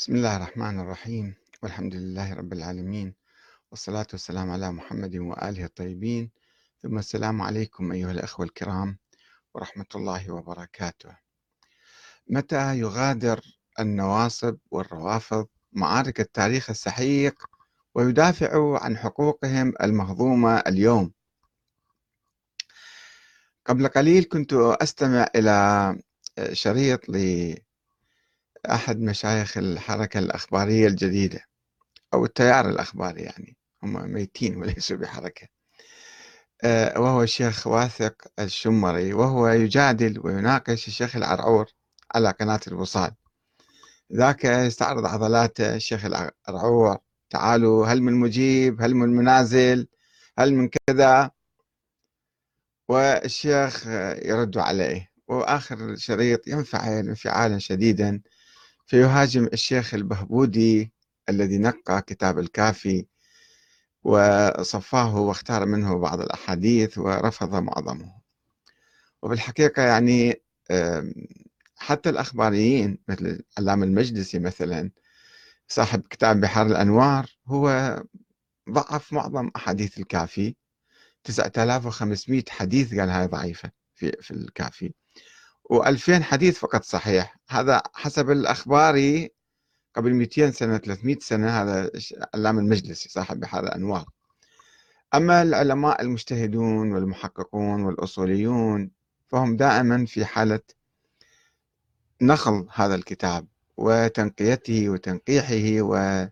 بسم 0.00 0.14
الله 0.16 0.36
الرحمن 0.36 0.80
الرحيم 0.80 1.34
والحمد 1.62 1.94
لله 1.94 2.34
رب 2.34 2.52
العالمين 2.52 3.14
والصلاة 3.70 4.06
والسلام 4.12 4.50
على 4.50 4.72
محمد 4.72 5.16
وآله 5.16 5.64
الطيبين. 5.64 6.30
ثم 6.82 6.98
السلام 6.98 7.42
عليكم 7.42 7.92
أيها 7.92 8.10
الأخوة 8.10 8.46
الكرام 8.46 8.98
ورحمة 9.54 9.86
الله 9.94 10.30
وبركاته. 10.30 11.16
متى 12.26 12.78
يغادر 12.78 13.40
النواصب 13.80 14.58
والروافض 14.70 15.46
معارك 15.72 16.20
التاريخ 16.20 16.70
السحيق 16.70 17.44
ويدافعوا 17.94 18.78
عن 18.78 18.96
حقوقهم 18.96 19.72
المهضومة 19.82 20.58
اليوم؟ 20.58 21.12
قبل 23.66 23.88
قليل 23.88 24.24
كنت 24.24 24.52
أستمع 24.52 25.26
إلى 25.36 25.98
شريط 26.52 27.08
ل 27.08 27.54
أحد 28.66 29.00
مشايخ 29.00 29.58
الحركة 29.58 30.18
الأخبارية 30.18 30.86
الجديدة 30.86 31.40
أو 32.14 32.24
التيار 32.24 32.68
الأخباري 32.68 33.22
يعني 33.22 33.56
هم 33.82 34.12
ميتين 34.12 34.56
وليسوا 34.56 34.96
بحركة. 34.96 35.48
آه، 36.64 37.00
وهو 37.00 37.22
الشيخ 37.22 37.66
واثق 37.66 38.14
الشمري 38.38 39.12
وهو 39.12 39.48
يجادل 39.48 40.20
ويناقش 40.24 40.88
الشيخ 40.88 41.16
العرعور 41.16 41.66
على 42.14 42.30
قناة 42.30 42.60
الوصال. 42.68 43.10
ذاك 44.12 44.44
يستعرض 44.44 45.06
عضلاته 45.06 45.74
الشيخ 45.74 46.04
العرعور 46.04 46.98
تعالوا 47.30 47.86
هل 47.86 48.02
من 48.02 48.12
مجيب؟ 48.12 48.82
هل 48.82 48.94
من 48.94 49.08
منازل؟ 49.08 49.86
هل 50.38 50.54
من 50.54 50.68
كذا؟ 50.86 51.30
والشيخ 52.88 53.86
يرد 54.22 54.58
عليه 54.58 55.10
وآخر 55.28 55.90
الشريط 55.90 56.48
ينفعل 56.48 56.92
انفعالا 57.08 57.58
شديدا 57.58 58.20
فيهاجم 58.90 59.46
الشيخ 59.52 59.94
البهبودي 59.94 60.92
الذي 61.28 61.58
نقى 61.58 62.02
كتاب 62.02 62.38
الكافي 62.38 63.06
وصفاه 64.02 65.16
واختار 65.16 65.66
منه 65.66 65.98
بعض 65.98 66.20
الأحاديث 66.20 66.98
ورفض 66.98 67.54
معظمه. 67.54 68.12
وبالحقيقة 69.22 69.82
يعني 69.82 70.42
حتى 71.76 72.10
الأخباريين 72.10 72.98
مثل 73.08 73.42
علام 73.58 73.82
المجلسي 73.82 74.38
مثلا 74.38 74.90
صاحب 75.68 76.02
كتاب 76.10 76.40
بحار 76.40 76.66
الأنوار 76.66 77.26
هو 77.46 77.96
ضعف 78.70 79.12
معظم 79.12 79.50
أحاديث 79.56 79.98
الكافي. 79.98 80.54
9500 81.24 82.42
حديث 82.48 82.94
قال 82.94 83.08
هاي 83.08 83.26
ضعيفة 83.26 83.70
في, 83.94 84.12
في 84.22 84.30
الكافي. 84.30 84.92
و2000 85.72 86.10
حديث 86.22 86.58
فقط 86.58 86.84
صحيح. 86.84 87.36
هذا 87.48 87.82
حسب 87.94 88.30
الأخباري 88.30 89.30
قبل 89.96 90.14
200 90.14 90.50
سنة 90.50 90.78
300 90.78 91.16
سنة 91.20 91.62
هذا 91.62 91.90
علام 92.34 92.58
المجلسي 92.58 93.08
صاحب 93.08 93.40
بحار 93.40 93.64
الأنوار 93.64 94.04
أما 95.14 95.42
العلماء 95.42 96.02
المجتهدون 96.02 96.92
والمحققون 96.92 97.82
والأصوليون 97.82 98.90
فهم 99.28 99.56
دائما 99.56 100.06
في 100.06 100.24
حالة 100.24 100.60
نقل 102.22 102.66
هذا 102.74 102.94
الكتاب 102.94 103.46
وتنقيته 103.76 104.88
وتنقيحه 104.88 105.82
وترك 105.82 106.30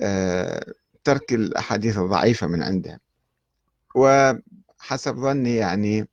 آه، 0.00 1.34
الأحاديث 1.36 1.98
الضعيفة 1.98 2.46
من 2.46 2.62
عنده. 2.62 3.00
وحسب 3.94 5.16
ظني 5.16 5.56
يعني 5.56 6.08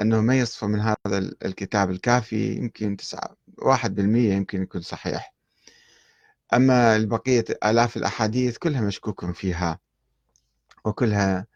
أنه 0.00 0.20
ما 0.20 0.38
يصفى 0.38 0.66
من 0.66 0.80
هذا 0.80 1.18
الكتاب 1.44 1.90
الكافي 1.90 2.54
يمكن 2.54 2.96
تسعة 2.96 3.36
واحد 3.58 3.94
بالمية 3.94 4.32
يمكن 4.34 4.62
يكون 4.62 4.80
صحيح. 4.80 5.34
أما 6.54 6.96
البقية 6.96 7.44
آلاف 7.64 7.96
الأحاديث 7.96 8.58
كلها 8.58 8.80
مشكوك 8.80 9.30
فيها 9.30 9.78
وكلها 10.84 11.46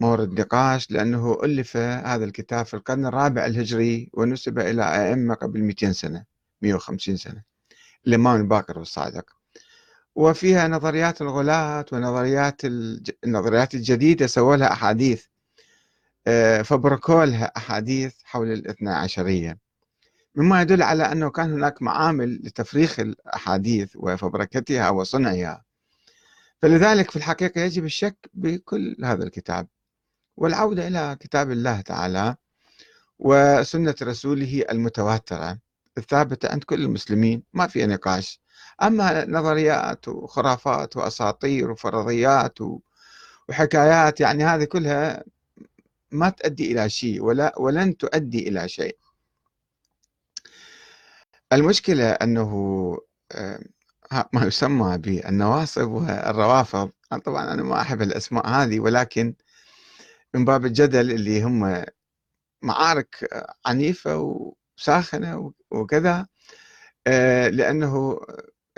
مورد 0.00 0.40
نقاش 0.40 0.90
لأنه 0.90 1.38
ألف 1.44 1.76
هذا 1.76 2.24
الكتاب 2.24 2.66
في 2.66 2.74
القرن 2.74 3.06
الرابع 3.06 3.46
الهجري 3.46 4.10
ونسب 4.14 4.58
إلى 4.58 4.82
أئمة 4.82 5.34
قبل 5.34 5.60
200 5.60 5.92
سنة 5.92 6.24
150 6.62 7.16
سنة 7.16 7.42
الإمام 8.06 8.40
الباقر 8.40 8.78
والصادق 8.78 9.30
وفيها 10.14 10.68
نظريات 10.68 11.22
الغلاة 11.22 11.84
ونظريات 11.92 12.60
النظريات 13.24 13.74
الجديدة 13.74 14.26
سووا 14.26 14.56
لها 14.56 14.72
أحاديث 14.72 15.24
فبركوا 16.64 17.24
لها 17.24 17.52
أحاديث 17.56 18.14
حول 18.24 18.52
الاثنى 18.52 18.90
عشرية. 18.90 19.58
مما 20.34 20.62
يدل 20.62 20.82
على 20.82 21.12
أنه 21.12 21.30
كان 21.30 21.52
هناك 21.52 21.82
معامل 21.82 22.40
لتفريخ 22.44 23.00
الأحاديث 23.00 23.92
وفبركتها 23.96 24.90
وصنعها. 24.90 25.64
فلذلك 26.62 27.10
في 27.10 27.16
الحقيقة 27.16 27.60
يجب 27.60 27.84
الشك 27.84 28.30
بكل 28.34 28.96
هذا 29.04 29.24
الكتاب. 29.24 29.68
والعودة 30.36 30.88
إلى 30.88 31.16
كتاب 31.20 31.50
الله 31.50 31.80
تعالى 31.80 32.36
وسنة 33.18 33.94
رسوله 34.02 34.64
المتواترة 34.70 35.58
الثابتة 35.98 36.52
عند 36.52 36.64
كل 36.64 36.82
المسلمين 36.82 37.42
ما 37.52 37.66
في 37.66 37.86
نقاش. 37.86 38.40
أما 38.82 39.24
نظريات 39.26 40.08
وخرافات 40.08 40.96
وأساطير 40.96 41.70
وفرضيات 41.70 42.58
وحكايات 43.48 44.20
يعني 44.20 44.44
هذه 44.44 44.64
كلها 44.64 45.24
ما 46.12 46.28
تؤدي 46.30 46.72
إلى 46.72 46.90
شيء 46.90 47.22
ولا 47.22 47.54
ولن 47.58 47.96
تؤدي 47.96 48.48
إلى 48.48 48.68
شيء. 48.68 48.96
المشكلة 51.52 52.10
أنه 52.10 52.50
آه، 53.32 53.60
ما 54.32 54.44
يسمى 54.46 54.98
بالنواصب 54.98 55.88
والروافض. 55.88 56.90
طبعا 57.24 57.52
أنا 57.54 57.62
ما 57.62 57.80
أحب 57.80 58.02
الأسماء 58.02 58.46
هذه 58.46 58.80
ولكن 58.80 59.34
من 60.34 60.44
باب 60.44 60.66
الجدل 60.66 61.10
اللي 61.10 61.42
هم 61.42 61.84
معارك 62.62 63.28
عنيفة 63.66 64.16
وساخنة 64.78 65.52
وكذا 65.70 66.26
آه، 67.06 67.48
لأنه 67.48 68.20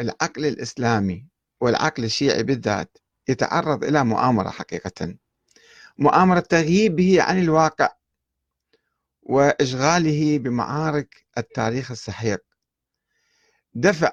العقل 0.00 0.46
الإسلامي 0.46 1.26
والعقل 1.60 2.04
الشيعي 2.04 2.42
بالذات 2.42 2.98
يتعرض 3.28 3.84
إلى 3.84 4.04
مؤامرة 4.04 4.50
حقيقة. 4.50 5.16
مؤامرة 5.98 6.40
تغييبه 6.40 7.22
عن 7.22 7.42
الواقع 7.42 7.88
وإشغاله 9.22 10.38
بمعارك 10.38 11.26
التاريخ 11.38 11.90
السحيق 11.90 12.40
دفع 13.74 14.12